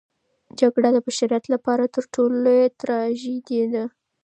[0.59, 3.83] جګړه د بشریت لپاره تر ټولو لویه تراژیدي ده.